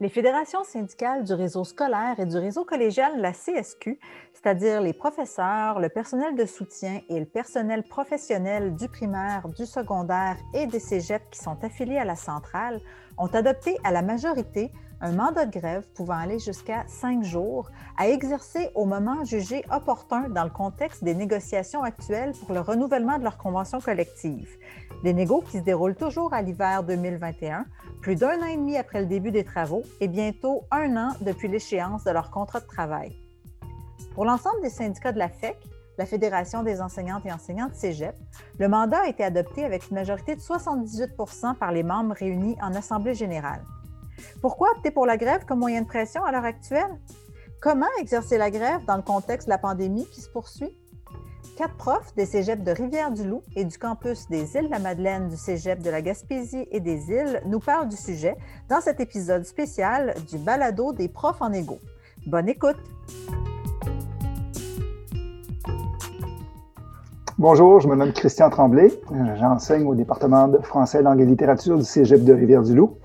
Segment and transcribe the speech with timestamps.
[0.00, 3.98] Les fédérations syndicales du réseau scolaire et du réseau collégial, la CSQ,
[4.32, 10.36] c'est-à-dire les professeurs, le personnel de soutien et le personnel professionnel du primaire, du secondaire
[10.54, 12.80] et des cégeps qui sont affiliés à la centrale,
[13.18, 14.70] ont adopté à la majorité
[15.00, 20.28] un mandat de grève pouvant aller jusqu'à cinq jours à exercer au moment jugé opportun
[20.28, 24.48] dans le contexte des négociations actuelles pour le renouvellement de leur convention collective.
[25.04, 27.66] Des négos qui se déroulent toujours à l'hiver 2021,
[28.00, 31.48] plus d'un an et demi après le début des travaux et bientôt un an depuis
[31.48, 33.16] l'échéance de leur contrat de travail.
[34.14, 35.56] Pour l'ensemble des syndicats de la FEC,
[35.96, 38.14] la Fédération des enseignantes et enseignants de Cégep,
[38.58, 42.74] le mandat a été adopté avec une majorité de 78% par les membres réunis en
[42.74, 43.62] Assemblée générale.
[44.40, 46.98] Pourquoi opter pour la grève comme moyen de pression à l'heure actuelle?
[47.60, 50.76] Comment exercer la grève dans le contexte de la pandémie qui se poursuit?
[51.56, 56.02] Quatre profs des cégeps de Rivière-du-Loup et du campus des Îles-la-Madeleine du cégep de la
[56.02, 58.36] Gaspésie et des Îles nous parlent du sujet
[58.68, 61.78] dans cet épisode spécial du balado des profs en égo.
[62.26, 62.76] Bonne écoute!
[67.38, 68.92] Bonjour, je me Christian Tremblay.
[69.36, 72.98] J'enseigne au département de français, langue et littérature du cégep de Rivière-du-Loup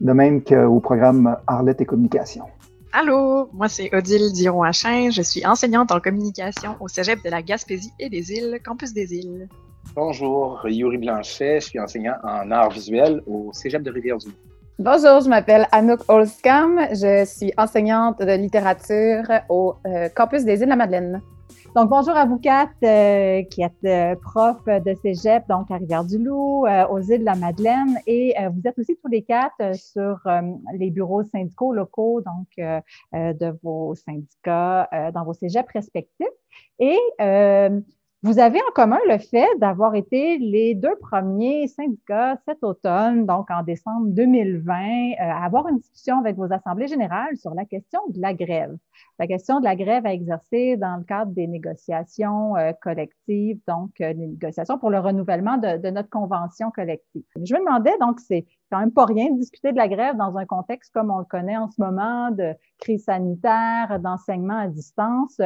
[0.00, 2.44] de même qu'au programme Arlette et Communication.
[2.92, 7.92] Allô, moi c'est Odile Diron-Achin, je suis enseignante en communication au Cégep de la Gaspésie
[8.00, 9.48] et des Îles, campus des Îles.
[9.94, 14.34] Bonjour, Yuri Blanchet, je suis enseignant en art visuel au Cégep de Rivière-du-Loup.
[14.78, 21.20] Bonjour, je m'appelle Anouk Olskam, je suis enseignante de littérature au euh, campus des Îles-la-Madeleine.
[21.74, 26.66] Donc, bonjour à vous quatre euh, qui êtes euh, prof de cégep, donc à Rivière-du-Loup,
[26.66, 30.18] euh, aux îles de la Madeleine, et vous êtes aussi tous les quatre sur
[30.74, 32.48] les bureaux syndicaux locaux, donc
[33.12, 36.26] de vos syndicats dans vos cégeps respectifs.
[36.78, 36.98] Et
[38.22, 43.50] vous avez en commun le fait d'avoir été les deux premiers syndicats cet automne, donc
[43.50, 48.20] en décembre 2020, à avoir une discussion avec vos assemblées générales sur la question de
[48.20, 48.76] la grève
[49.20, 53.90] la question de la grève à exercer dans le cadre des négociations euh, collectives, donc
[54.00, 57.22] euh, les négociations pour le renouvellement de, notre convention collective.
[57.36, 60.36] Je me demandais, donc, c'est quand même pas rien de discuter de la grève dans
[60.38, 65.38] un contexte comme on le connaît en ce moment, de crise sanitaire, d'enseignement à distance.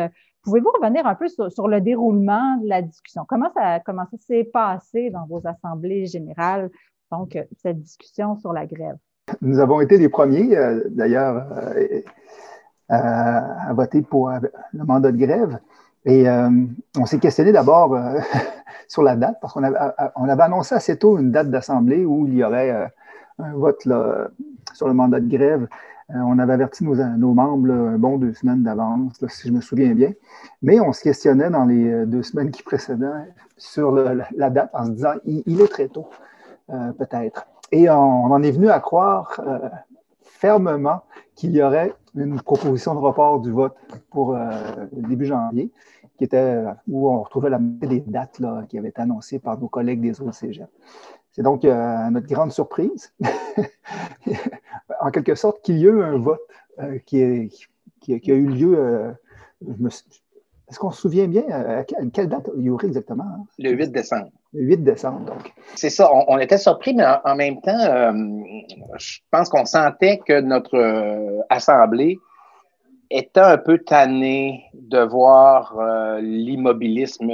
[0.45, 3.25] Pouvez-vous revenir un peu sur, le déroulement de la discussion?
[3.29, 3.81] Comment ça,
[4.21, 6.71] s'est passé dans vos assemblées générales,
[7.11, 8.97] donc, cette discussion sur la grève?
[9.41, 11.47] Nous avons été les premiers, euh, d'ailleurs,
[12.89, 14.39] à, voter pour euh,
[14.73, 15.59] le mandat de grève.
[16.05, 16.51] Et euh,
[16.99, 18.19] on s'est questionné d'abord euh,
[18.89, 19.79] sur la date, parce qu'on avait,
[20.17, 22.91] on avait annoncé assez tôt une date d'assemblée où il y aurait
[23.39, 23.81] un vote
[24.75, 25.67] sur le mandat de grève.
[26.09, 30.13] On avait averti nos, membres un bon deux semaines d'avance, si je me souviens bien.
[30.63, 34.91] Mais on se questionnait dans les deux semaines qui précédaient sur la, date en se
[34.91, 36.09] disant il, est très tôt,
[36.69, 37.47] peut-être.
[37.73, 39.41] Et on, en est venu à croire
[40.21, 41.03] fermement
[41.35, 43.77] qu'il y aurait une proposition de report du vote
[44.11, 44.51] pour euh,
[44.93, 45.73] début janvier,
[46.17, 49.59] qui était où on retrouvait la moitié des dates là, qui avaient été annoncées par
[49.59, 50.35] nos collègues des autres.
[50.35, 53.13] C'est donc euh, notre grande surprise,
[55.05, 56.41] en quelque sorte, qu'il y ait eu un vote
[56.81, 57.51] euh, qui,
[58.01, 59.15] qui, a eu lieu.
[60.69, 63.47] Est-ce qu'on se souvient bien à quelle date il y aurait exactement?
[63.59, 64.31] Le 8 décembre.
[64.55, 65.53] Le 8 décembre, donc.
[65.75, 66.11] C'est ça.
[66.29, 68.13] On, était surpris, mais en, même temps, euh,
[68.97, 72.19] je pense qu'on sentait que notre euh, assemblée
[73.11, 77.31] était un peu tannée de voir euh, l'immobilisme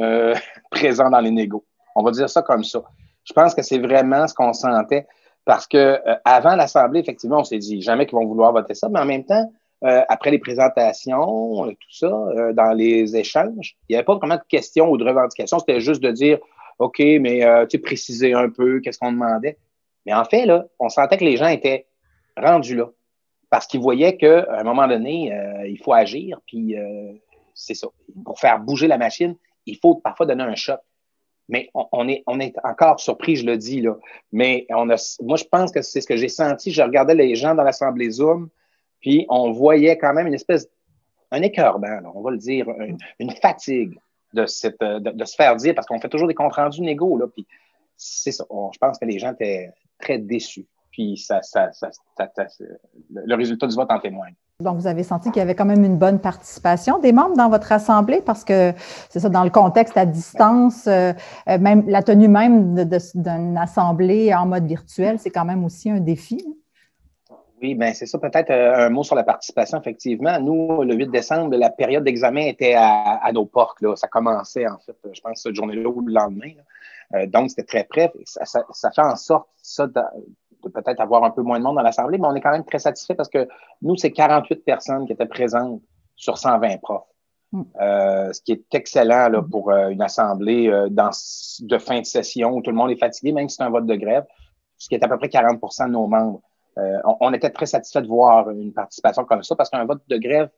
[0.71, 1.65] présent dans les négos.
[1.95, 2.83] On va dire ça comme ça.
[3.25, 5.07] Je pense que c'est vraiment ce qu'on sentait
[5.51, 9.01] parce que avant l'assemblée, effectivement, on s'est dit jamais qu'ils vont vouloir voter ça, mais
[9.01, 9.53] en même temps,
[9.83, 12.09] après les présentations, tout ça,
[12.53, 15.59] dans les échanges, il n'y avait pas vraiment de questions ou de revendications.
[15.59, 16.39] C'était juste de dire
[16.81, 19.59] OK, mais euh, tu préciser un peu qu'est-ce qu'on demandait.
[20.07, 21.87] Mais en fait, là, on sentait que les gens étaient
[22.37, 22.89] rendus là.
[23.51, 27.13] Parce qu'ils voyaient qu'à un moment donné, euh, il faut agir, puis euh,
[27.55, 27.89] c'est ça.
[28.25, 29.37] Pour faire bouger la machine,
[29.67, 30.81] il faut parfois donner un choc.
[31.51, 33.97] Mais on, est, on est encore surpris, je le dis, là.
[34.33, 36.71] Mais on a, moi, je pense que c'est ce que j'ai senti.
[36.71, 38.49] Je regardais les gens dans l'Assemblée Zoom,
[39.01, 40.69] puis on voyait quand même une espèce,
[41.31, 42.67] un écœurement, on va le dire,
[43.19, 43.99] une fatigue
[44.33, 47.19] de, cette, euh, de, se faire dire, parce qu'on fait toujours des comptes rendus négaux,
[47.19, 47.47] là, puis
[47.97, 48.45] c'est ça.
[48.51, 50.67] je pense que les gens étaient très déçus.
[50.91, 51.91] Puis ça, ça, ça,
[53.11, 54.35] le résultat du vote en témoigne.
[54.61, 57.49] Donc, vous avez senti qu'il y avait quand même une bonne participation des membres dans
[57.49, 58.73] votre assemblée parce que
[59.09, 61.13] c'est ça, dans le contexte à distance, euh,
[61.49, 66.01] euh, même la tenue même d'une assemblée en mode virtuel, c'est quand même aussi un
[66.01, 66.45] défi.
[67.63, 68.19] Oui, bien, c'est ça.
[68.19, 70.39] Peut-être euh, un mot sur la participation, effectivement.
[70.41, 73.81] Nous, le 8 décembre, la période d'examen était à, nos portes.
[73.83, 73.97] Là.
[73.97, 76.53] Ça commençait, en fait, je pense, cette journée-là ou le lendemain.
[77.27, 78.11] Donc, c'était très près.
[78.25, 79.89] Ça, fait en sorte, ça,
[80.63, 82.53] de, peut peut-être avoir un peu moins de monde dans l'Assemblée, mais on est quand
[82.53, 83.49] même très satisfait parce que
[83.83, 85.81] nous, c'est 48 personnes qui étaient présentes
[86.17, 87.11] sur 120 profs.
[87.53, 87.63] Mm.
[87.81, 89.51] Euh, ce qui est excellent là, mm.
[89.51, 91.11] pour euh, une assemblée euh, dans,
[91.61, 93.87] de fin de session où tout le monde est fatigué, même si c'est un vote
[93.87, 94.25] de grève,
[94.79, 96.43] ce qui est à peu près 40% de nos membres.
[96.77, 100.17] On, on, était très satisfait de voir une participation comme ça parce qu'un vote de
[100.17, 100.49] grève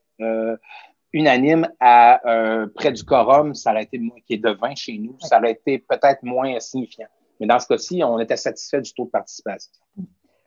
[1.13, 2.21] unanime à
[2.77, 5.79] près du quorum, ça aurait été qui est de 20 chez nous, ça aurait été
[5.81, 7.09] peut-être moins signifiant.
[7.43, 9.73] Mais dans ce cas-ci, on était satisfait du taux de participation.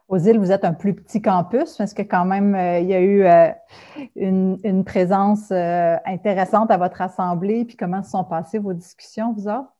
[0.08, 1.78] Aux îles, vous êtes un plus petit campus.
[1.82, 3.50] Est-ce que quand même, euh, il y a eu euh,
[4.16, 7.66] une, présence euh, intéressante à votre assemblée?
[7.66, 9.74] Puis comment se sont passées vos discussions, vous autres?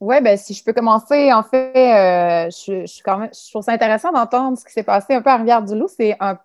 [0.00, 3.72] Oui, ben si je peux commencer, en fait, je, je, quand même, je trouve ça
[3.72, 5.88] intéressant d'entendre ce qui s'est passé un peu à Rivière-du-Loup.
[5.88, 6.38] C'est un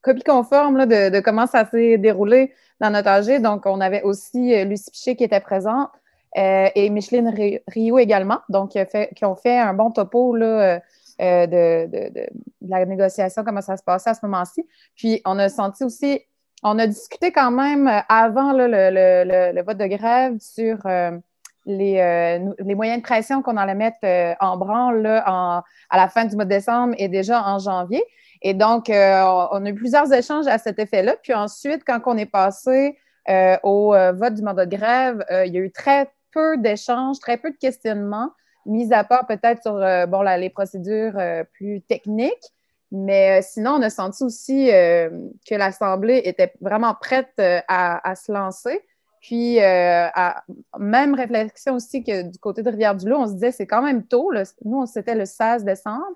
[0.00, 3.42] copie conforme de, de, comment ça s'est déroulé dans notre AG.
[3.42, 5.90] Donc, on avait aussi Lucie Piché qui était présente
[6.34, 10.80] et Micheline Rio également, donc qui ont fait un bon topo là,
[11.20, 12.28] euh, de,
[12.60, 14.64] la négociation, comment ça se passait à ce moment-ci.
[14.94, 16.20] Puis on a senti aussi,
[16.62, 21.10] on a discuté quand même euh, avant le, vote de grève sur euh,
[21.66, 23.98] les, les, moyens de pression qu'on allait mettre
[24.40, 28.04] en branle à la fin du mois de décembre et déjà en janvier.
[28.40, 31.16] Et donc, on a eu plusieurs échanges à cet effet-là.
[31.22, 32.96] Puis ensuite, quand on est passé
[33.62, 37.50] au vote du mandat de grève, il y a eu très peu d'échanges, très peu
[37.50, 38.30] de questionnements
[38.68, 42.52] mis à part peut-être sur euh, bon, les procédures euh, plus techniques.
[42.92, 48.80] Mais euh, sinon, on a senti aussi que l'Assemblée était vraiment prête à, se lancer.
[49.20, 49.58] Puis,
[50.78, 54.32] même réflexion aussi que du côté de Rivière-du-Loup, on se disait c'est quand même tôt.
[54.64, 56.06] Nous, c'était le 16 décembre.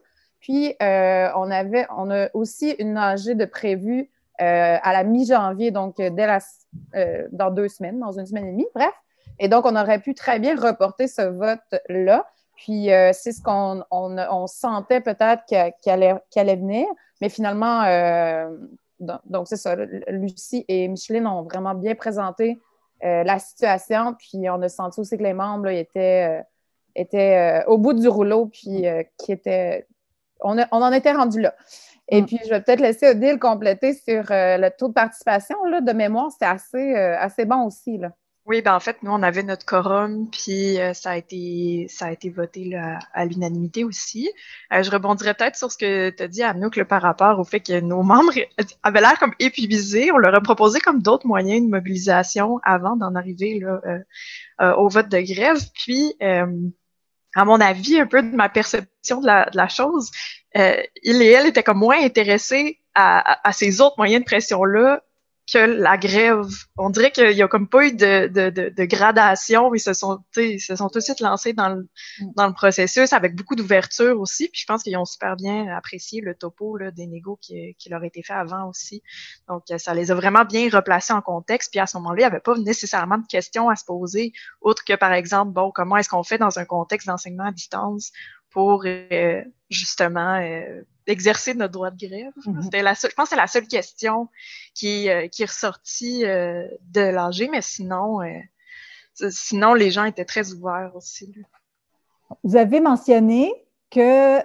[0.41, 4.08] Puis, on, avait, on a aussi une AG de prévu
[4.38, 8.94] à la mi-janvier, donc dans deux semaines, dans une semaine et demie, bref.
[9.38, 12.26] Et donc, on aurait pu très bien reporter ce vote-là.
[12.62, 16.87] Puis euh, c'est ce qu'on on, sentait peut-être qu'il allait, venir.
[17.20, 18.56] Mais finalement, euh,
[19.00, 19.75] donc c'est ça,
[20.08, 22.61] Lucie et Micheline ont vraiment bien présenté
[23.05, 24.14] euh, la situation.
[24.14, 26.43] Puis on a senti aussi que les membres étaient,
[26.94, 28.84] étaient au bout du rouleau, puis
[29.19, 29.87] qui étaient.
[30.40, 31.55] On, en était rendu là.
[32.08, 32.26] Et mm.
[32.26, 35.64] puis, je vais peut-être laisser Odile compléter sur le taux de participation.
[35.64, 37.99] Là, de mémoire, c'est assez, assez bon aussi.
[37.99, 38.11] Là.
[38.44, 42.06] Oui, ben en fait, nous, on avait notre quorum, puis euh, ça, a été, ça
[42.06, 44.33] a été voté là, à l'unanimité aussi.
[44.73, 47.44] Euh, je rebondirais peut-être sur ce que tu as dit, Anouk, là, par rapport au
[47.44, 48.33] fait que nos membres
[48.83, 50.11] avaient l'air comme épuisés.
[50.11, 53.81] On leur a proposé comme d'autres moyens de mobilisation avant d'en arriver là,
[54.61, 55.59] euh, au vote de grève.
[55.75, 60.11] Puis, à mon avis, un peu de ma perception de la, de la chose,
[60.55, 65.00] il et elle étaient comme moins intéressés à, à ces autres moyens de pression-là
[65.50, 66.47] que la grève.
[66.77, 69.75] On dirait qu'il y a comme pas eu de, de, de, gradation.
[69.75, 71.89] Ils se sont, ils se sont tout de suite lancés dans le,
[72.21, 72.33] mm.
[72.37, 74.49] dans le processus avec beaucoup d'ouverture aussi.
[74.49, 77.89] Puis je pense qu'ils ont super bien apprécié le topo là, des négos qui, qui
[77.89, 79.03] leur a été fait avant aussi.
[79.49, 81.71] Donc ça les a vraiment bien replacés en contexte.
[81.71, 84.85] Puis à ce moment-là, il n'y avait pas nécessairement de questions à se poser, autre
[84.85, 88.12] que par exemple, bon, comment est-ce qu'on fait dans un contexte d'enseignement à distance
[88.50, 92.33] pour euh, justement euh, exercer notre droit de grève.
[92.47, 92.63] Mm-hmm.
[92.63, 94.29] C'était la seule, je pense que c'est la seule question
[94.75, 98.21] qui, euh, qui est ressortie euh, de l'AG, mais sinon,
[99.31, 101.35] sinon, les gens étaient très ouverts aussi.
[102.45, 103.53] Vous avez mentionné
[103.91, 104.39] que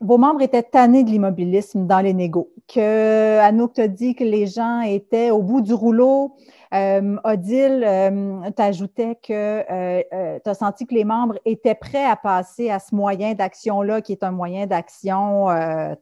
[0.00, 4.46] vos membres étaient tannés de l'immobilisme dans les négos, que Anouk t'a dit que les
[4.46, 6.36] gens étaient au bout du rouleau.
[6.74, 12.04] Euh, Odile euh, t'ajoutait que euh, euh, tu as senti que les membres étaient prêts
[12.04, 15.46] à passer à ce moyen d'action-là, qui est un moyen d'action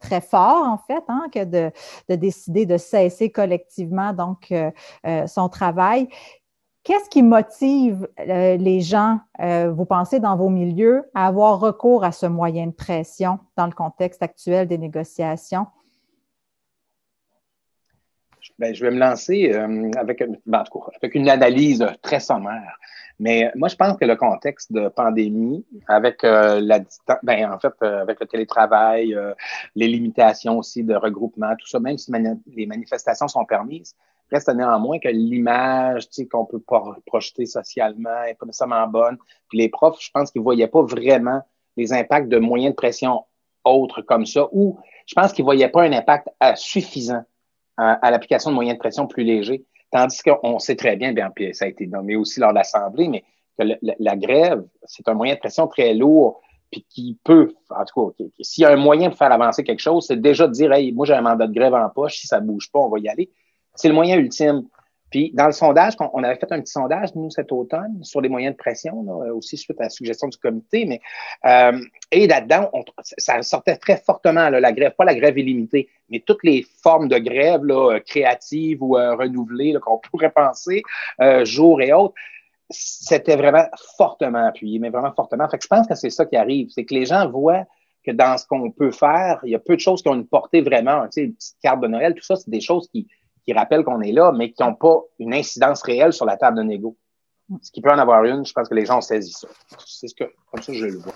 [0.01, 1.71] très fort, en fait, hein, que de,
[2.09, 4.53] de, décider de cesser collectivement donc
[5.25, 6.09] son travail.
[6.87, 12.05] Qu'est-ce qui motive euh, les gens, euh, vous pensez, dans vos milieux, à avoir recours
[12.05, 15.67] à ce moyen de pression dans le contexte actuel des négociations?
[18.59, 20.63] Ben, je vais me lancer euh, avec, ben,
[21.01, 22.77] avec une analyse très sommaire.
[23.19, 27.73] Mais moi, je pense que le contexte de pandémie, avec la distance, ben, en fait,
[27.81, 29.17] avec le télétravail,
[29.75, 32.11] les limitations aussi de regroupement, tout ça, même si
[32.55, 33.95] les manifestations sont permises,
[34.31, 36.61] Reste néanmoins que l'image qu'on peut
[37.05, 39.17] projeter socialement n'est pas nécessairement bonne.
[39.49, 41.41] Puis les profs, je pense qu'ils ne voyaient pas vraiment
[41.77, 43.23] les impacts de moyens de pression
[43.63, 47.23] autres comme ça, ou je pense qu'ils ne voyaient pas un impact euh, suffisant
[47.79, 49.65] euh, à, l'application de moyens de pression plus légers.
[49.91, 53.07] Tandis qu'on sait très bien, bien, puis ça a été nommé aussi lors de l'Assemblée,
[53.07, 53.23] mais
[53.57, 58.11] que la, grève, c'est un moyen de pression très lourd, puis qui peut, en tout
[58.11, 60.73] cas, s'il y a un moyen de faire avancer quelque chose, c'est déjà de dire,
[60.73, 62.99] hey, moi j'ai un mandat de grève en poche, si ça bouge pas, on va
[62.99, 63.31] y aller
[63.77, 64.63] c'est le moyen ultime.
[65.09, 68.29] Puis dans le sondage, on avait fait un petit sondage, nous, cet automne, sur les
[68.29, 71.01] moyens de pression, là, aussi suite à la suggestion du comité, mais
[71.45, 71.79] euh,
[72.11, 72.69] et là-dedans,
[73.17, 77.07] ça sortait très fortement, là, la grève, pas la grève illimitée, mais toutes les formes
[77.07, 80.81] de grève là, créatives ou euh, renouvelées qu'on pourrait penser,
[81.21, 82.15] euh, jour et autres,
[82.69, 83.65] c'était vraiment
[83.97, 85.47] fortement appuyé, mais vraiment fortement.
[85.47, 87.63] Fait que je pense que c'est ça qui arrive, c'est que les gens voient
[88.03, 90.27] que dans ce qu'on peut faire, il y a peu de choses qui ont une
[90.27, 93.07] portée vraiment, tu sais, une petite carte de Noël, tout ça, c'est des choses qui
[93.47, 96.57] qui rappellent qu'on est là, mais qui n'ont pas une incidence réelle sur la table
[96.57, 96.97] de négo.
[97.61, 99.47] Ce qui peut en avoir une, je pense que les gens ont saisi ça.
[99.85, 101.13] C'est ce que, comme ça, je le vois.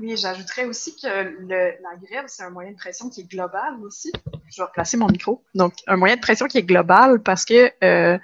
[0.00, 4.10] Oui, j'ajouterais aussi que la grève, c'est un moyen de pression qui est global aussi.
[4.50, 5.44] Je vais replacer mon micro.
[5.54, 8.18] Donc, un moyen de pression qui est global parce que euh,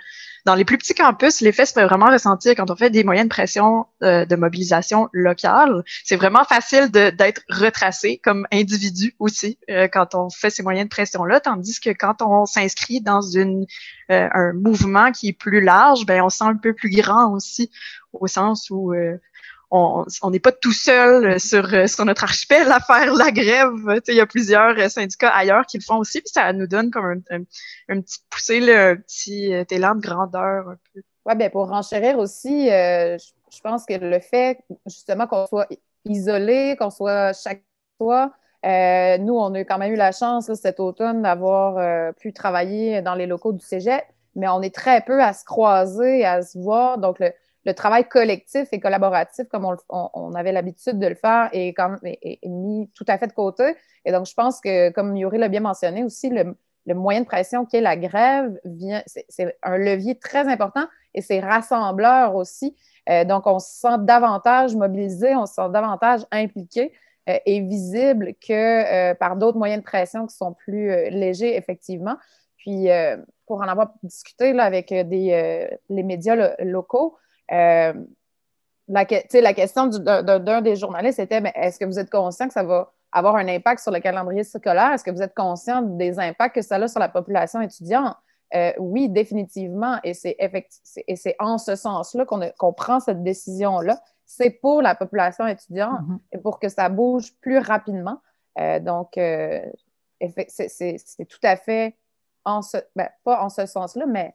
[0.46, 3.26] dans les plus petits campus, l'effet se fait vraiment ressentir quand on fait des moyens
[3.26, 5.84] de pression euh, de mobilisation locale.
[6.02, 10.90] C'est vraiment facile d'être retracé comme individu aussi euh, quand on fait ces moyens de
[10.90, 13.20] pression-là, tandis que quand on s'inscrit dans
[14.08, 17.70] un mouvement qui est plus large, ben on se sent un peu plus grand aussi,
[18.14, 18.94] au sens où
[19.70, 24.00] on n'est pas tout seul euh, sur, euh, sur notre archipel à faire la grève.
[24.08, 26.90] Il y a plusieurs euh, syndicats ailleurs qui le font aussi, puis ça nous donne
[26.90, 27.40] comme un,
[27.88, 31.02] un, petit poussé, un petit élan de grandeur un peu.
[31.24, 35.66] Oui, bien pour renchérir aussi, je pense que le fait justement qu'on soit
[36.04, 37.64] isolé, qu'on soit chaque
[37.98, 38.30] fois,
[38.62, 43.26] nous, on a quand même eu la chance cet automne d'avoir pu travailler dans les
[43.26, 44.04] locaux du Cégep,
[44.36, 46.98] mais on est très peu à se croiser, à se voir.
[46.98, 47.32] Donc, le,
[47.66, 51.74] le travail collectif et collaboratif, comme on, avait l'habitude de le faire, est,
[52.46, 53.74] mis tout à fait de côté.
[54.04, 56.54] Et donc, je pense que, comme Yuri l'a bien mentionné aussi, le,
[56.94, 58.56] moyen de pression qui est la grève,
[59.26, 62.76] c'est un levier très important et c'est rassembleur aussi.
[63.08, 66.92] Euh, donc, on se sent davantage mobilisé, on se sent davantage impliqué
[67.28, 68.52] euh, et visible que
[69.10, 72.16] euh, par d'autres moyens de pression qui sont plus légers, effectivement.
[72.58, 72.88] Puis,
[73.46, 77.16] pour en avoir discuté avec les médias locaux,
[77.52, 77.92] euh,
[78.88, 82.92] la, la question d'un des journalistes était est-ce que vous êtes conscient que ça va
[83.12, 84.92] avoir un impact sur le calendrier scolaire?
[84.92, 88.16] Est-ce que vous êtes conscient des impacts que ça a sur la population étudiante?
[88.54, 89.98] Euh, oui, définitivement.
[90.04, 94.00] Et c'est en ce sens-là qu'on prend cette décision-là.
[94.24, 96.18] C'est pour la population étudiante mm-hmm.
[96.32, 98.20] et pour que ça bouge plus rapidement.
[98.58, 99.72] Euh, donc, c'est
[101.28, 101.96] tout à fait
[102.44, 104.34] en ce, ben, pas en ce sens-là, mais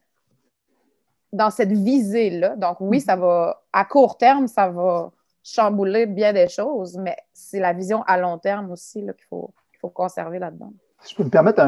[1.33, 2.55] dans cette visée-là.
[2.55, 3.05] Donc, oui, mm-hmm.
[3.05, 5.11] ça va, à court terme, ça va
[5.43, 9.89] chambouler bien des choses, mais c'est la vision à long terme aussi qu'il faut, faut
[9.89, 10.73] conserver là-dedans.
[11.09, 11.65] Je peux me permettre,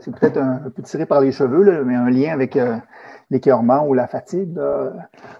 [0.00, 2.76] c'est peut-être un, peu tiré par les cheveux, mais un lien avec euh,
[3.30, 4.58] l'écœurement ou la fatigue.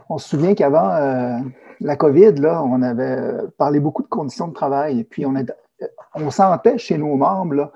[0.09, 1.39] On se souvient qu'avant euh,
[1.81, 3.19] la COVID, là, on avait
[3.59, 5.35] parlé beaucoup de conditions de travail, et puis on,
[6.15, 7.73] on sentait chez nos membres là,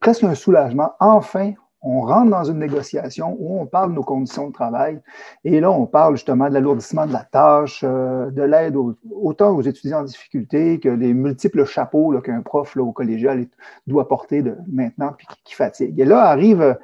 [0.00, 0.92] presque un soulagement.
[1.00, 5.00] Enfin, on rentre dans une négociation où on parle de nos conditions de travail.
[5.44, 8.74] Et là, on parle justement de l'alourdissement de la tâche, euh, de l'aide
[9.12, 13.46] autant aux étudiants en difficulté que des multiples chapeaux qu'un prof au collégial
[13.86, 15.98] doit porter maintenant puis qui, fatigue.
[16.00, 16.76] Et là arrive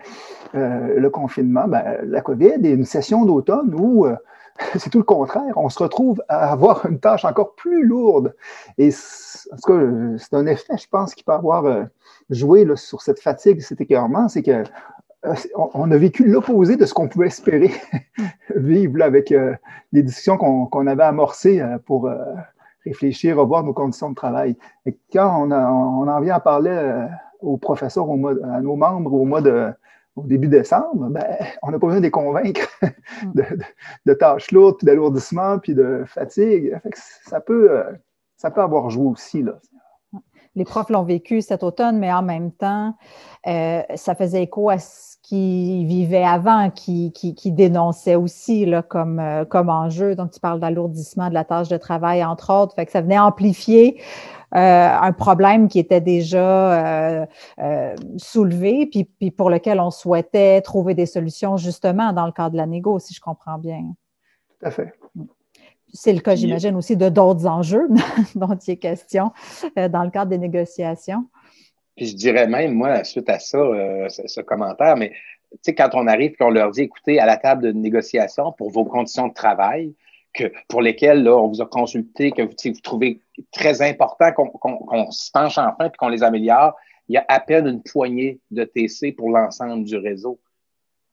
[0.54, 4.16] euh, le confinement, ben, la COVID et une session d'automne où euh,
[4.78, 5.52] c'est tout le contraire.
[5.56, 8.34] On se retrouve à avoir une tâche encore plus lourde.
[8.78, 8.90] Et
[9.52, 11.86] en tout cas, c'est un effet, je pense, qui peut avoir
[12.30, 14.64] joué sur cette fatigue, cet écœurement, c'est que
[15.26, 17.70] euh, on a vécu l'opposé de ce qu'on pouvait espérer
[18.56, 19.54] vivre avec euh,
[19.92, 22.10] les discussions qu'on avait amorcées euh, pour
[22.84, 24.56] réfléchir, revoir nos conditions de travail.
[24.84, 27.06] Et quand on, en vient à parler
[27.40, 29.72] aux professeurs, à nos membres au mois de,
[30.16, 31.24] au début décembre, ben,
[31.62, 32.68] on n'a pas besoin de les convaincre
[33.34, 36.78] de, tâches lourdes, puis d'alourdissement, puis de fatigue.
[37.26, 37.82] ça, peut,
[38.36, 39.42] ça peut avoir joué aussi.
[39.42, 39.58] Là
[40.56, 42.94] les profs l'ont vécu cet automne, mais en même temps,
[43.46, 48.82] euh, ça faisait écho à ce qu'ils vivaient avant, qui, qui, qui dénonçaient aussi là,
[48.82, 50.14] comme, euh, comme enjeu.
[50.14, 52.74] Donc, tu parles d'alourdissement de la tâche de travail, entre autres.
[52.74, 57.26] Fait que ça venait amplifier euh, un problème qui était déjà
[58.16, 62.56] soulevé, puis, puis pour lequel on souhaitait trouver des solutions justement dans le cadre de
[62.56, 63.94] la négo, si je comprends bien.
[64.60, 64.92] Tout à fait.
[65.92, 67.88] C'est le cas, j'imagine, aussi de d'autres enjeux
[68.34, 69.32] dont il est question
[69.78, 71.26] euh, dans le cadre des négociations.
[71.96, 75.10] Puis je dirais même, moi, suite à ça, euh, ce, commentaire, mais
[75.52, 78.50] tu sais, quand on arrive et qu'on leur dit, écoutez, à la table de négociation
[78.52, 79.94] pour vos conditions de travail,
[80.34, 83.20] que, pour lesquelles là, on vous a consulté, que vous, vous trouvez
[83.52, 86.74] très important qu'on se penche enfin et qu'on les améliore,
[87.08, 90.40] il y a à peine une poignée de TC pour l'ensemble du réseau.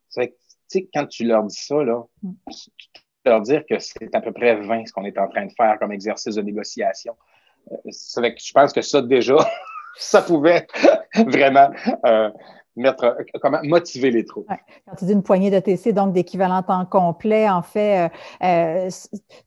[0.10, 0.36] C'est
[0.70, 2.32] tu sais, quand tu leur dis ça, là, mm
[3.25, 5.78] leur dire que c'est à peu près 20 ce qu'on est en train de faire
[5.80, 7.16] comme exercice de négociation.
[7.72, 9.38] Euh, je pense que ça, déjà,
[9.96, 10.68] ça pouvait
[11.16, 11.70] vraiment
[12.06, 12.30] euh,
[12.75, 14.48] mettre, euh, comment motiver les troupes.
[14.48, 18.10] Quand tu dis une poignée de TC, donc d'équivalent temps complet, en fait, euh,
[18.44, 18.90] euh,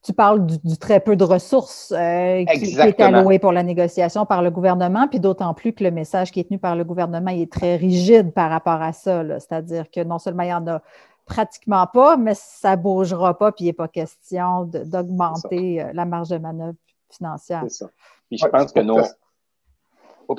[0.03, 4.51] tu parles du, très peu de ressources qui, est alloué pour la négociation par le
[4.51, 7.75] gouvernement, puis d'autant plus que le message qui est tenu par le gouvernement est très
[7.75, 9.23] rigide par rapport à ça.
[9.39, 10.81] C'est-à-dire que non seulement il y en a
[11.25, 16.29] pratiquement pas, mais ça ne bougera pas, puis il n'est pas question d'augmenter la marge
[16.29, 16.75] de manœuvre
[17.09, 17.63] financière.
[17.63, 17.89] C'est ça.
[18.29, 19.01] Puis je pense que nos,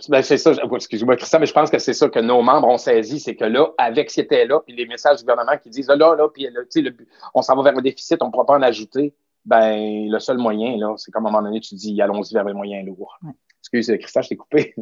[0.08, 2.78] ben c'est ça, excuse-moi Christian, mais je pense que c'est ça que nos membres ont
[2.78, 5.70] saisi, c'est que là, avec ce qui était là, puis les messages du gouvernement qui
[5.70, 6.96] disent là, là, puis là, le,
[7.34, 9.14] on s'en va vers un déficit, on ne pourra pas en ajouter,
[9.44, 12.44] ben le seul moyen, là, c'est comme à un moment donné, tu dis allons-y vers
[12.44, 13.18] les moyens lourds.
[13.60, 14.74] Excuse, Christian, je t'ai coupé.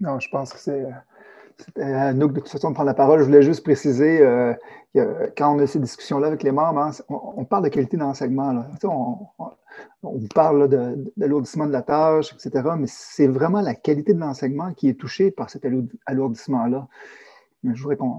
[0.00, 0.84] Non, je pense que c'est
[1.78, 3.20] à nous de toute façon de prendre la parole.
[3.20, 4.54] Je voulais juste préciser euh,
[4.94, 8.64] que quand on a ces discussions-là avec les membres, hein, on, parle de qualité d'enseignement.
[8.84, 9.50] On,
[10.02, 12.70] on, parle de, l'alourdissement de la tâche, etc.
[12.78, 15.66] Mais c'est vraiment la qualité de l'enseignement qui est touchée par cet
[16.06, 16.88] alourdissement-là.
[17.64, 18.16] Je voudrais qu'on,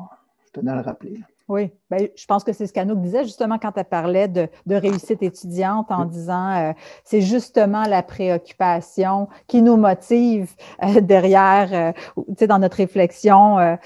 [0.56, 1.20] je à le rappeler.
[1.50, 5.22] Oui, ben, je pense que c'est ce qu'Anouk disait justement quand elle parlait de, réussite
[5.22, 6.72] étudiante en disant euh,
[7.04, 13.78] c'est justement la préoccupation qui nous motive euh, derrière, euh, dans notre réflexion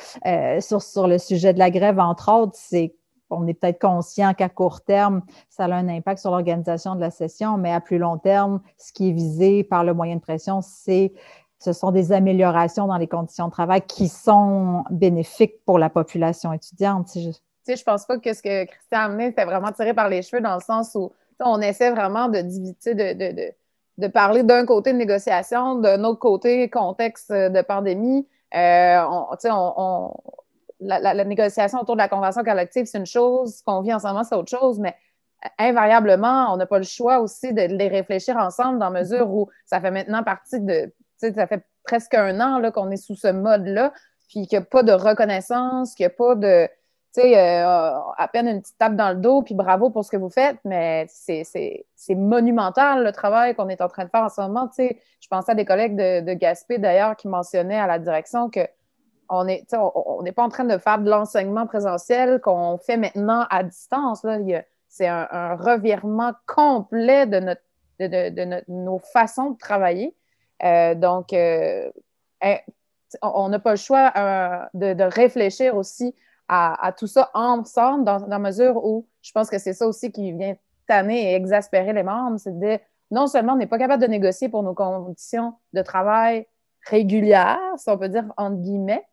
[0.60, 2.94] sur, sur le sujet de la grève, entre autres, c'est
[3.30, 7.12] on est peut-être conscient qu'à court terme, ça a un impact sur l'organisation de la
[7.12, 10.62] session, mais à plus long terme, ce qui est visé par le moyen de pression,
[10.62, 11.12] c'est
[11.60, 16.54] ce sont des améliorations dans les conditions de travail qui sont bénéfiques pour la population
[16.54, 17.08] étudiante.
[17.08, 20.10] Si sais, je pense pas que ce que Christian a amené, c'était vraiment tiré par
[20.10, 23.54] les cheveux dans le sens où on essaie vraiment de, de, de,
[23.98, 28.28] de parler d'un côté de négociation, d'un autre côté contexte de pandémie.
[28.56, 29.04] Euh,
[29.46, 30.14] on,
[30.80, 34.08] la, négociation autour de la convention collective, c'est une chose, ce qu'on vit en ce
[34.08, 34.96] moment, c'est autre chose, mais
[35.58, 39.82] invariablement, on n'a pas le choix aussi de les réfléchir ensemble dans mesure où ça
[39.82, 43.94] fait maintenant partie de, ça fait presque un an qu'on est sous ce mode-là,
[44.30, 46.68] puis qu'il n'y a pas de reconnaissance, qu'il n'y a pas de,
[47.20, 50.30] euh, à peine une petite tape dans le dos, puis bravo pour ce que vous
[50.30, 54.68] faites, mais c'est monumental le travail qu'on est en train de faire en ce moment.
[54.68, 58.00] Tu sais, je pensais à des collègues de, de Gaspé d'ailleurs qui mentionnaient à la
[58.00, 58.62] direction que
[59.30, 63.46] on n'est on, n'est pas en train de faire de l'enseignement présentiel qu'on fait maintenant
[63.50, 64.26] à distance.
[64.88, 67.62] C'est un, revirement complet de, notre,
[68.00, 70.16] de, de, nos façons de travailler.
[70.64, 71.90] Euh, donc, euh,
[73.22, 74.12] on n'a pas le choix
[74.74, 76.16] de, réfléchir aussi
[76.50, 80.32] à, tout ça ensemble, dans, la mesure où je pense que c'est ça aussi qui
[80.32, 80.56] vient
[80.88, 82.80] tanner et exaspérer les membres, c'est de
[83.12, 86.48] non seulement on n'est pas capable de négocier pour nos conditions de travail
[86.86, 89.06] régulières, si on peut dire entre guillemets,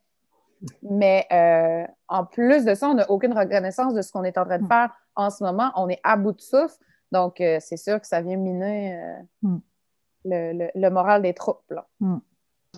[0.83, 4.45] mais euh, en plus de ça, on n'a aucune reconnaissance de ce qu'on est en
[4.45, 5.73] train de faire en ce moment.
[5.77, 6.77] On est à bout de souffle.
[7.13, 10.71] Donc, euh, c'est sûr que ça vient miner euh, mm.
[10.75, 11.71] le, moral des troupes.
[11.71, 11.87] Là.
[12.01, 12.19] Mm.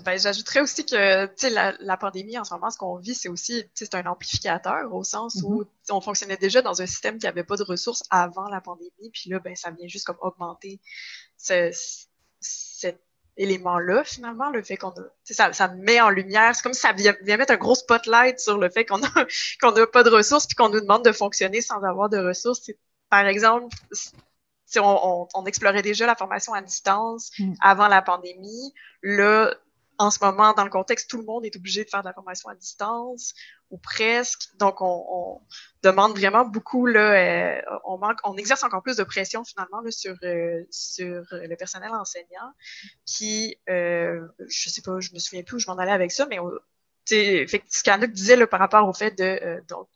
[0.07, 3.65] Ben, j'ajouterais aussi que la, la pandémie en ce moment, ce qu'on vit, c'est aussi
[3.75, 5.93] c'est un amplificateur au sens où mm-hmm.
[5.95, 9.31] on fonctionnait déjà dans un système qui n'avait pas de ressources avant la pandémie, puis
[9.31, 10.81] là, ben, ça vient juste comme augmenter
[11.37, 11.73] ce,
[12.41, 13.01] cet
[13.37, 16.93] élément-là, finalement, le fait qu'on a, ça, ça met en lumière, c'est comme si ça
[16.93, 19.09] vient, mettre un gros spotlight sur le fait qu'on a,
[19.61, 22.71] qu'on n'a pas de ressources puis qu'on nous demande de fonctionner sans avoir de ressources.
[23.11, 23.75] Par exemple,
[24.67, 27.55] si on, on, explorait déjà la formation à distance mm.
[27.61, 29.53] avant la pandémie, là,
[29.99, 32.13] en ce moment, dans le contexte, tout le monde est obligé de faire de la
[32.13, 33.35] formation à distance
[33.71, 34.55] ou presque.
[34.59, 35.41] Donc, on,
[35.83, 39.91] demande vraiment beaucoup, là, euh, on, manque, on exerce encore plus de pression finalement là,
[39.91, 42.53] sur, euh, sur le personnel enseignant
[43.05, 46.27] qui, euh, je sais pas, je me souviens plus où je m'en allais avec ça,
[46.27, 46.39] mais
[47.07, 49.89] fait, ce qu'Anouk disait là, par rapport au fait de euh, donc,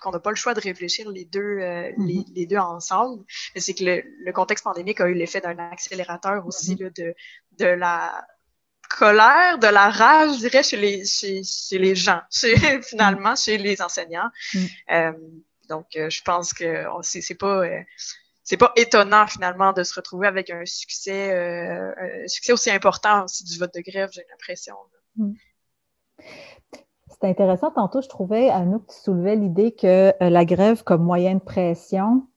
[0.00, 2.34] qu'on n'a pas le choix de réfléchir les deux, mm-hmm.
[2.34, 3.24] les, deux ensemble,
[3.56, 6.82] c'est que le, le, contexte pandémique a eu l'effet d'un accélérateur aussi mm-hmm.
[6.82, 7.14] là, de,
[7.52, 8.26] de la
[8.88, 13.36] colère, de la rage, je dirais, chez les, chez, chez les gens, chez, finalement, mm.
[13.36, 14.30] chez les enseignants.
[14.54, 14.58] Mm.
[14.92, 15.12] Euh,
[15.68, 17.80] donc, euh, je pense que c'est pas euh,
[18.44, 23.42] c'est pas étonnant finalement de se retrouver avec un succès un succès aussi important aussi
[23.42, 24.76] du vote de grève, j'ai l'impression.
[25.16, 25.32] Mm.
[27.08, 27.70] C'est intéressant.
[27.70, 32.28] Tantôt, je trouvais, que tu soulevais l'idée que la grève comme moyen de pression,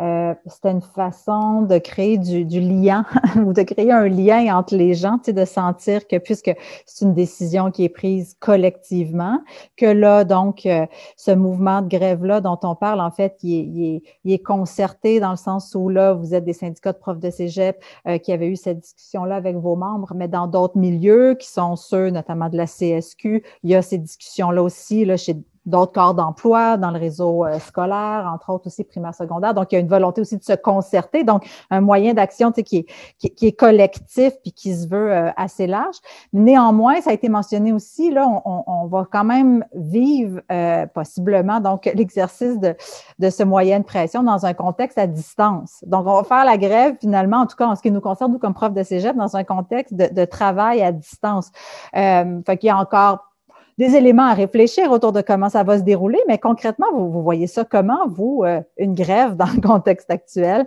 [0.00, 4.94] euh, c'était une façon de créer du, lien ou de créer un lien entre les
[4.94, 6.50] gens, tu sais, de sentir que puisque
[6.84, 9.40] c'est une décision qui est prise collectivement,
[9.76, 14.38] que là, donc, euh, ce mouvement de grève-là dont on parle, en fait, il est,
[14.44, 18.18] concerté dans le sens où là, vous êtes des syndicats de profs de cégep euh,
[18.18, 22.10] qui avaient eu cette discussion-là avec vos membres, mais dans d'autres milieux qui sont ceux
[22.10, 26.76] notamment de la CSQ, il y a ces discussions-là aussi là, chez d'autres corps d'emploi
[26.76, 29.54] dans le réseau euh, scolaire, entre autres aussi primaire secondaire.
[29.54, 31.24] Donc, il y a une volonté aussi de se concerter.
[31.24, 32.86] Donc, un moyen d'action qui est,
[33.18, 35.96] qui, qui, est collectif puis qui se veut euh, assez large.
[36.32, 41.60] Néanmoins, ça a été mentionné aussi, là, on, on va quand même vivre euh, possiblement
[41.60, 42.76] donc l'exercice de,
[43.18, 45.82] de ce moyen de pression dans un contexte à distance.
[45.86, 48.32] Donc, on va faire la grève finalement, en tout cas en ce qui nous concerne,
[48.32, 51.50] nous comme prof de cégep, dans un contexte de, de travail à distance.
[51.96, 53.33] Euh, fait qu'il y a encore
[53.78, 57.46] des éléments à réfléchir autour de comment ça va se dérouler, mais concrètement, vous, voyez
[57.46, 60.66] ça comment, vous, euh, une grève dans le contexte actuel?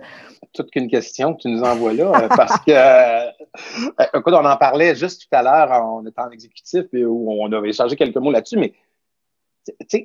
[0.52, 4.56] Toute qu'une question que tu nous envoies là, euh, parce que, euh, écoute, on en
[4.56, 8.16] parlait juste tout à l'heure, on était en exécutif, et où on avait échangé quelques
[8.16, 8.74] mots là-dessus, mais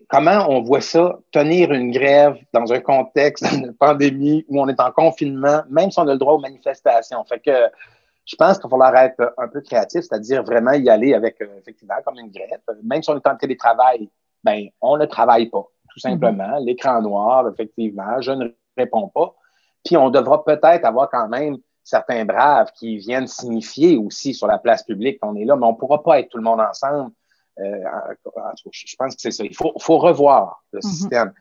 [0.10, 4.80] comment on voit ça, tenir une grève dans un contexte de pandémie où on est
[4.80, 7.24] en confinement, même si on a le droit aux manifestations?
[7.26, 7.52] Fait que,
[8.26, 11.58] je pense qu'il va falloir être un peu créatif, c'est-à-dire vraiment y aller avec, euh,
[11.60, 12.62] effectivement, comme une grève.
[12.84, 14.10] Même si on est en télétravail,
[14.44, 16.12] ben, on ne travaille pas, tout mhm.
[16.12, 16.58] simplement.
[16.60, 19.36] L'écran noir, effectivement, je ne réponds pas.
[19.84, 24.58] Puis on devra peut-être avoir quand même certains braves qui viennent signifier aussi sur la
[24.58, 27.12] place publique qu'on est là, mais on ne pourra pas être tout le monde ensemble.
[27.60, 27.84] Euh,
[28.72, 29.44] je pense que c'est ça.
[29.44, 30.90] Il faut, faut revoir le mhm.
[30.90, 31.34] système.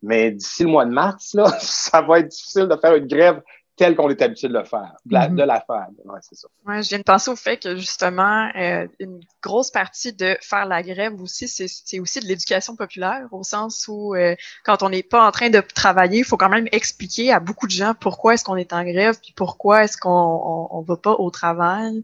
[0.00, 3.42] Mais d'ici le mois de mars, là, ça va être difficile de faire une grève
[3.78, 5.46] tel qu'on est habitué de le faire, de la, mm-hmm.
[5.66, 5.86] faire.
[6.04, 6.48] Ouais, c'est ça.
[6.66, 10.66] Ouais, je viens de penser au fait que justement, euh, une grosse partie de faire
[10.66, 15.04] la grève aussi, c'est aussi de l'éducation populaire, au sens où euh, quand on n'est
[15.04, 18.34] pas en train de travailler, il faut quand même expliquer à beaucoup de gens pourquoi
[18.34, 22.02] est-ce qu'on est en grève, puis pourquoi est-ce qu'on on, on va pas au travail.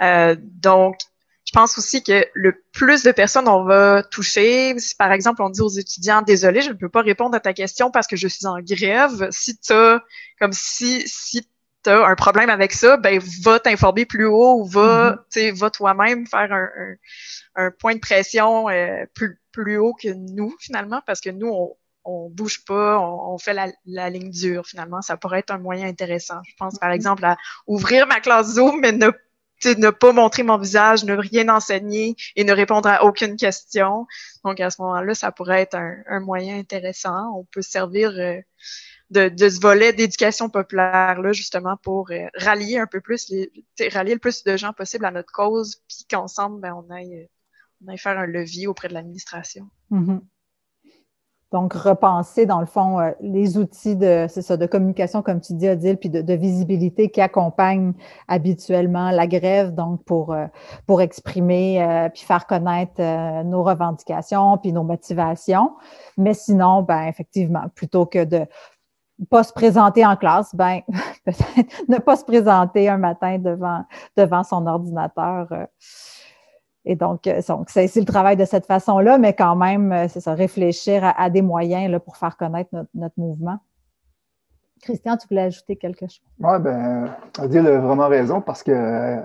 [0.00, 0.98] Euh, donc,
[1.48, 5.48] je pense aussi que le plus de personnes on va toucher, si par exemple on
[5.48, 8.28] dit aux étudiants, désolé, je ne peux pas répondre à ta question parce que je
[8.28, 10.04] suis en grève, si tu as,
[10.38, 11.48] comme si, si
[11.82, 15.50] tu as un problème avec ça, ben va t'informer plus haut ou va, tu sais,
[15.50, 16.68] va toi-même faire un,
[17.54, 21.74] un, point de pression euh, plus, plus haut que nous finalement parce que nous, on,
[22.04, 25.00] on bouge pas, on, fait la, la, ligne dure finalement.
[25.00, 26.40] Ça pourrait être un moyen intéressant.
[26.46, 26.94] Je pense par mm-hmm.
[26.94, 29.10] exemple à ouvrir ma classe Zoom, mais ne
[29.64, 34.06] ne pas montrer mon visage, ne rien enseigner et ne répondre à aucune question.
[34.44, 37.32] Donc, à ce moment-là, ça pourrait être un, moyen intéressant.
[37.36, 38.38] On peut servir euh,
[39.10, 43.50] de, de, ce volet d'éducation populaire-là, justement, pour euh, rallier un peu plus, les,
[43.90, 47.28] rallier le plus de gens possible à notre cause, puis qu'ensemble, ben, on, aille,
[47.84, 49.68] on aille faire un levier auprès de l'administration.
[49.90, 50.20] Mm-hmm.
[51.50, 55.66] Donc, repenser, dans le fond, euh, les outils de, ça, de communication, comme tu dis,
[55.68, 57.94] Odile, puis de, visibilité qui accompagnent
[58.28, 60.46] habituellement la grève, donc pour, euh,
[60.86, 63.00] pour exprimer euh, puis faire connaître
[63.44, 65.72] nos revendications puis nos motivations.
[66.18, 68.46] Mais sinon, ben effectivement, plutôt que de
[69.30, 70.80] pas se présenter en classe, ben
[71.24, 73.84] peut-être ne pas se présenter un matin devant,
[74.16, 75.48] devant son ordinateur
[76.90, 80.32] et donc, euh, c'est le travail de cette façon-là, mais quand même, euh, c'est ça,
[80.32, 83.58] réfléchir à, des moyens là, pour faire connaître notre, mouvement.
[84.80, 86.22] Christian, tu voulais ajouter quelque chose?
[86.40, 89.20] Oui, bien, Adil a vraiment raison parce que euh,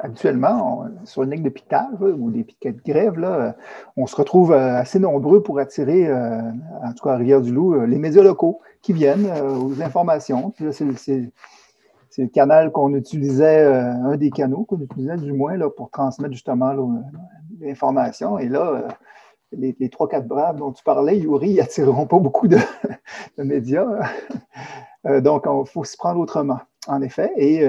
[0.00, 3.54] habituellement, sur une ligne de piquetage ou des piquets de grève, là,
[3.96, 8.60] on se retrouve assez nombreux pour attirer, en tout cas à Rivière-du-Loup, les médias locaux
[8.82, 10.50] qui viennent aux informations.
[10.50, 11.32] Puis c'est
[12.14, 15.90] c'est le canal qu'on utilisait, euh, un des canaux qu'on utilisait du moins là, pour
[15.90, 16.72] transmettre justement
[17.60, 18.38] l'information.
[18.38, 18.88] Et là, euh,
[19.50, 22.58] les, trois, quatre braves dont tu parlais, Yuri, ils n'attireront pas beaucoup de,
[23.38, 23.88] médias.
[25.06, 27.32] Euh, donc, il faut s'y prendre autrement, en effet.
[27.36, 27.68] Et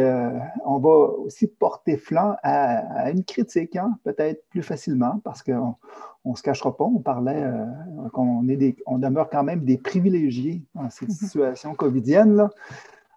[0.64, 5.76] on va aussi porter flanc à, une critique, hein, peut-être plus facilement, parce qu'on
[6.24, 6.86] ne se cachera pas.
[6.86, 7.44] On parlait
[8.14, 8.46] qu'on
[8.86, 11.14] on demeure quand même des privilégiés dans cette mm-hmm.
[11.14, 12.36] situation covidienne.
[12.36, 12.52] Là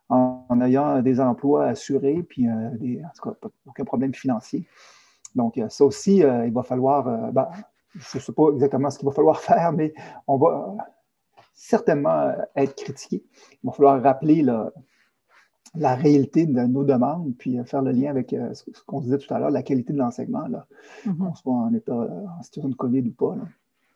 [0.09, 4.66] en, ayant des emplois assurés, puis euh, des, en tout cas, aucun problème financier.
[5.35, 7.49] Donc, euh, ça aussi, euh, il va falloir, ben,
[7.94, 9.92] je ne sais pas exactement ce qu'il va falloir faire, mais
[10.27, 10.75] on va
[11.55, 13.23] certainement être critiqué.
[13.62, 14.42] Il va falloir rappeler
[15.75, 19.38] la réalité de nos demandes, puis faire le lien avec ce qu'on disait tout à
[19.38, 21.16] l'heure, la qualité de l'enseignement, mm-hmm.
[21.16, 21.92] qu'on soit en état,
[22.38, 23.37] en situation de COVID ou pas.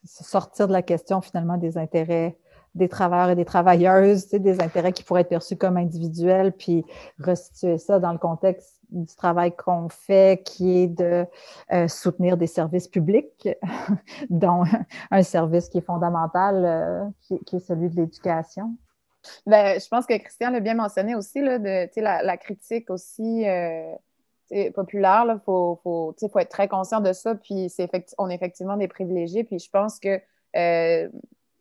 [0.04, 2.36] Sortir de la question finalement des intérêts
[2.74, 6.84] des travailleurs et des travailleuses, des intérêts qui pourraient être perçus comme individuels, puis
[7.18, 11.26] restituer ça dans le contexte du travail qu'on fait, qui est de
[11.72, 13.48] euh, soutenir des services publics,
[14.30, 14.64] dont
[15.10, 18.76] un service qui est fondamental, euh, qui, est celui de l'éducation.
[19.46, 23.46] Ben, je pense que Christian l'a bien mentionné aussi, là, de, la, la critique aussi
[23.46, 23.94] euh,
[24.74, 25.24] populaire.
[25.28, 27.34] Il faut, faut, faut, être très conscient de ça.
[27.34, 29.44] Puis c'est on est effectivement des privilégiés.
[29.44, 30.20] Puis je pense que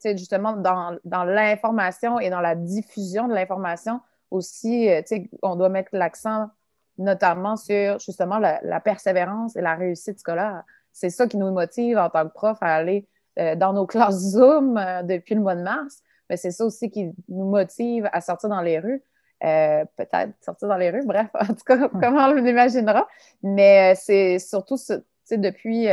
[0.04, 5.02] justement dans, dans l'information et dans la diffusion de l'information aussi, euh,
[5.42, 6.50] on doit mettre l'accent
[6.98, 10.64] notamment sur justement la, persévérance et la réussite scolaire.
[10.92, 13.08] C'est ça qui nous motive en tant que prof à aller
[13.56, 16.04] dans nos classes Zoom depuis le mois de mars.
[16.30, 19.02] Mais c'est ça aussi qui nous motive à sortir dans les rues.
[19.40, 23.08] peut-être sortir dans les rues, bref, en tout cas, comment on l'imaginera.
[23.42, 24.78] Mais c'est surtout
[25.32, 25.88] depuis,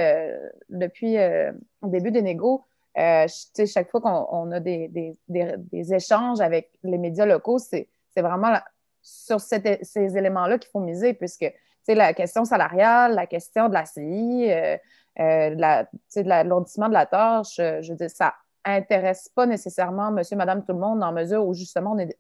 [0.69, 2.65] depuis le début des négos,
[2.99, 8.59] chaque fois qu'on a des, des, des, échanges avec les médias locaux, c'est vraiment
[9.03, 11.53] sur ces éléments-là qu'il faut miser, puisque
[11.95, 14.77] la question salariale, la question de la CI, euh,
[15.21, 18.35] euh, de l'alourdissement de la tâche, euh, je veux dire, ça
[18.65, 22.17] intéresse pas nécessairement monsieur, madame, tout le monde, dans mesure où justement on, est,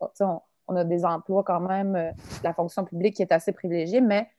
[0.69, 2.12] on, a des emplois quand même,
[2.43, 4.31] la fonction publique qui est assez privilégiée, mais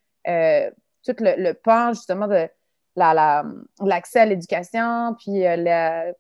[1.06, 2.50] tout le, pan justement de
[2.96, 5.44] l'accès à l'éducation, puis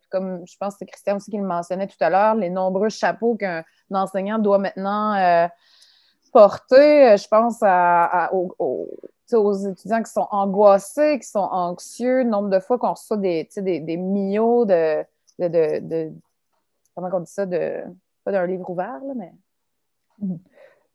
[0.10, 2.89] comme je pense que c'est Christian aussi qui le mentionnait tout à l'heure, les nombreux
[2.89, 5.49] chapeaux qu'un enseignant doit maintenant
[6.32, 8.88] porter, euh, je pense, à, aux,
[9.67, 13.79] étudiants qui sont angoissés, qui sont anxieux, le nombre de fois qu'on reçoit des, des,
[13.79, 15.03] des millions de,
[15.39, 16.12] de,
[16.95, 17.45] Comment on dit ça?
[17.45, 17.84] De,
[18.23, 19.34] pas d'un livre ouvert, là, mais.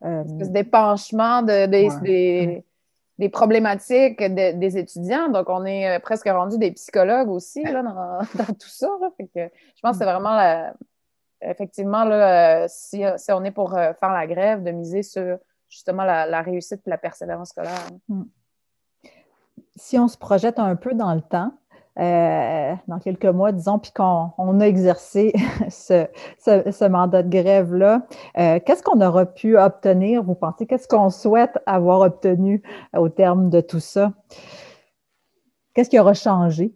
[0.03, 2.65] Euh, des penchements de, des, des,
[3.29, 5.29] problématiques des étudiants.
[5.29, 8.89] Donc, on est euh, presque rendu des psychologues aussi là, dans, dans tout ça.
[9.17, 10.73] Fait que je pense que c'est vraiment la,
[11.41, 15.37] effectivement, là, euh, si, on est pour euh, faire la grève, de miser sur
[15.69, 17.87] justement la, réussite et la persévérance scolaire.
[18.07, 18.23] Hmm.
[19.75, 21.53] Si on se projette un peu dans le temps,
[21.99, 25.33] euh, dans quelques mois, disons, puis qu'on a exercé
[25.69, 28.01] ce, mandat de grève-là,
[28.35, 30.65] qu'est-ce qu'on aura pu obtenir, vous pensez?
[30.65, 32.61] Qu'est-ce qu'on souhaite avoir obtenu
[32.95, 34.11] au terme de tout ça?
[35.73, 36.73] Qu'est-ce qui aura changé?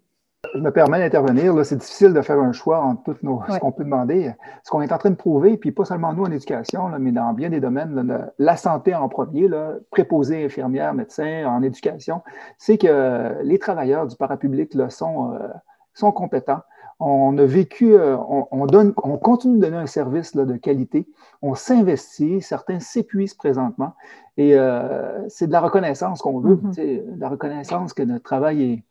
[0.53, 1.53] Je me permets d'intervenir.
[1.65, 4.33] C'est difficile de faire un choix entre tout nos, ce qu'on peut demander.
[4.63, 7.33] Ce qu'on est en train de prouver, puis pas seulement nous en éducation, mais dans
[7.33, 12.21] bien des domaines, la santé en premier, là, préposés, infirmières, médecins, en éducation,
[12.57, 15.47] c'est que les travailleurs du parapublic là, sont, euh,
[15.93, 16.61] sont compétents.
[17.01, 18.17] On a vécu, euh,
[18.51, 21.07] on, donne, on continue de donner un service là, de qualité.
[21.41, 23.93] On s'investit, certains s'épuisent présentement.
[24.35, 27.15] Et euh, c'est de la reconnaissance qu'on veut, mm-hmm.
[27.15, 28.83] de la reconnaissance que notre travail est,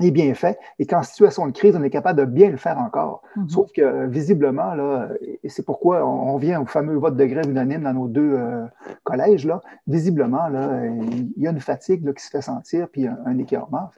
[0.00, 2.78] est bien fait et qu'en situation de crise, on est capable de bien le faire
[2.78, 3.22] encore.
[3.36, 3.48] Mhm.
[3.48, 5.08] Sauf que visiblement, là,
[5.42, 8.64] et c'est pourquoi on vient au fameux vote de grève unanime dans nos deux euh,
[9.04, 13.06] collèges, là, visiblement, là, il y a une fatigue là, qui se fait sentir, puis
[13.06, 13.90] un, un écœurement.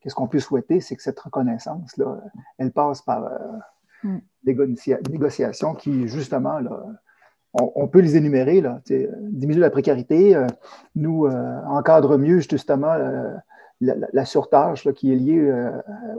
[0.00, 2.18] Qu'est-ce qu'on peut souhaiter, c'est que cette reconnaissance, là,
[2.58, 3.38] elle passe par euh,
[4.02, 4.18] mm.
[4.44, 4.56] des
[5.10, 6.82] négociations qui, justement, là,
[7.58, 8.82] on, peut les énumérer, là,
[9.30, 10.46] diminuer la précarité, euh,
[10.94, 12.94] nous encadre mieux justement
[13.80, 15.70] la, surtâche qui est liée euh,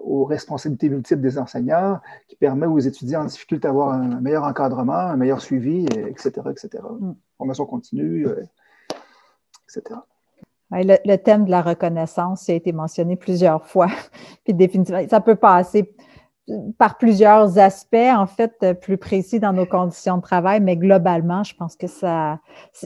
[0.04, 4.94] aux responsabilités multiples des enseignants, qui permet aux étudiants en difficulté d'avoir un meilleur encadrement,
[4.94, 6.84] un meilleur suivi, etc., etc.
[7.00, 7.14] Mm.
[7.38, 8.44] Formation continue, euh,
[9.68, 10.00] etc.
[10.72, 13.88] Le, thème de la reconnaissance a été mentionné plusieurs fois.
[14.44, 15.96] Puis définitivement, ça peut passer
[16.78, 21.44] par plusieurs aspects, en fait, euh, plus précis dans nos conditions de travail, mais globalement,
[21.44, 22.40] je pense que ça,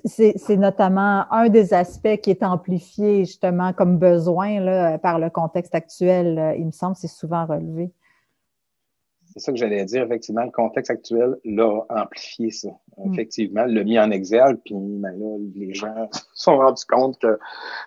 [0.05, 5.75] c'est notamment un des aspects qui est amplifié justement comme besoin là, par le contexte
[5.75, 6.39] actuel.
[6.39, 7.91] Euh, il me semble, c'est souvent relevé.
[9.33, 12.69] C'est ça que j'allais dire, effectivement, le contexte actuel l'a amplifié, ça.
[12.97, 13.13] Mm.
[13.13, 17.39] Effectivement, l'a mis en exergue, puis ben là, les gens se sont rendus compte que,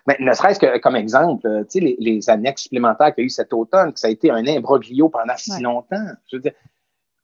[0.07, 3.27] ben, ne serait-ce que comme exemple, tu sais, les, les, annexes supplémentaires qu'il y a
[3.27, 6.05] eu cet automne, que ça a été un imbroglio pendant si longtemps.
[6.31, 6.53] Je veux dire,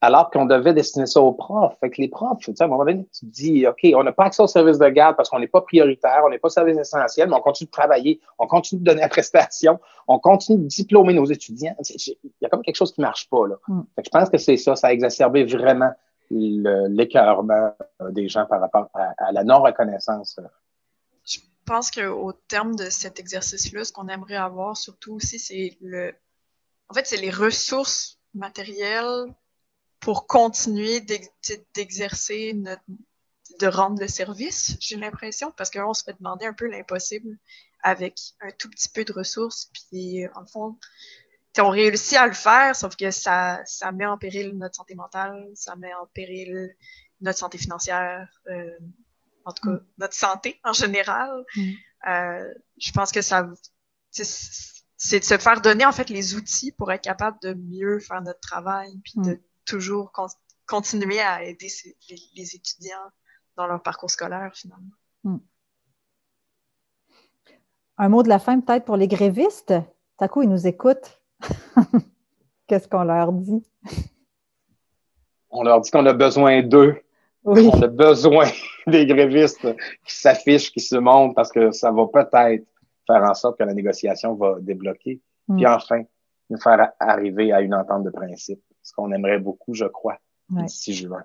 [0.01, 1.77] alors qu'on devait destiner ça aux profs.
[1.79, 4.03] Fait que les profs, tu sais, à un moment donné, tu te dis, OK, on
[4.03, 6.49] n'a pas accès au service de garde parce qu'on n'est pas prioritaire, on n'est pas
[6.49, 10.63] service essentiel, mais on continue de travailler, on continue de donner la prestation, on continue
[10.63, 11.75] de diplômer nos étudiants.
[11.79, 13.55] Il y a comme quelque chose qui ne marche pas, là.
[13.67, 13.81] Mm.
[13.95, 15.91] Fait que je pense que c'est ça, ça a exacerbé vraiment
[16.31, 17.75] l'écœurement
[18.09, 20.39] des gens par rapport à, la non-reconnaissance.
[21.25, 26.13] Je pense qu'au terme de cet exercice-là, ce qu'on aimerait avoir surtout aussi, c'est le.
[26.89, 29.27] En fait, c'est les ressources matérielles
[30.01, 31.01] pour continuer
[31.73, 32.83] d'exercer notre
[33.59, 37.37] de rendre le service, j'ai l'impression, parce qu'on se fait demander un peu l'impossible
[37.83, 40.77] avec un tout petit peu de ressources, puis en fond,
[41.59, 45.49] on réussit à le faire, sauf que ça, ça met en péril notre santé mentale,
[45.55, 46.75] ça met en péril
[47.21, 48.71] notre santé financière, euh,
[49.45, 49.85] en tout cas mm.
[49.97, 51.43] notre santé en général.
[51.55, 51.71] Mm.
[52.07, 53.49] Euh, je pense que ça,
[54.11, 58.21] c'est de se faire donner en fait les outils pour être capable de mieux faire
[58.21, 60.11] notre travail, puis de toujours
[60.67, 61.67] continuer à aider
[62.35, 63.11] les, étudiants
[63.55, 64.95] dans leur parcours scolaire, finalement.
[65.23, 65.37] Hmm.
[67.97, 69.73] Un mot de la fin, peut-être, pour les grévistes?
[70.17, 71.21] Taco, ils nous écoutent.
[72.67, 73.63] Qu'est-ce qu'on leur dit?
[75.49, 77.01] On leur dit qu'on a besoin d'eux.
[77.43, 78.47] On a besoin
[78.87, 79.67] des grévistes
[80.05, 82.65] qui s'affichent, qui se montrent, parce que ça va peut-être
[83.07, 85.19] faire en sorte que la négociation va débloquer.
[85.47, 85.57] Hmm.
[85.57, 86.03] Puis enfin,
[86.49, 88.61] nous faire arriver à une entente de principe.
[88.91, 90.17] Ce qu'on aimerait beaucoup, je crois,
[90.53, 90.63] Ouais.
[90.63, 91.23] d'ici juin.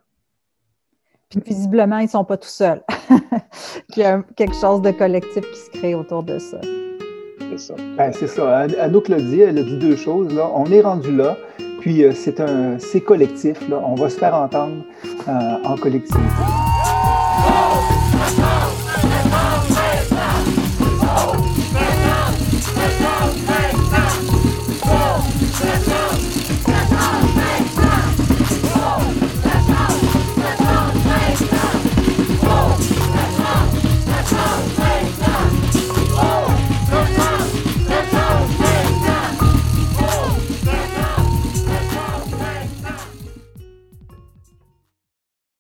[1.31, 2.85] Puis visiblement, ils ne sont pas tout seuls.
[3.97, 6.61] Il y a quelque chose de collectif qui se crée autour de ça.
[7.41, 7.75] C'est ça.
[7.97, 8.67] Ben, c'est ça.
[8.67, 10.33] An- Anouk l'a dit, elle a dit deux choses.
[10.33, 10.49] Là.
[10.55, 11.37] On est rendu là,
[11.81, 13.69] puis euh, c'est un, c'est collectif.
[13.69, 13.81] Là.
[13.85, 14.85] On va se faire entendre
[15.27, 15.33] euh,
[15.65, 16.21] en collectivité.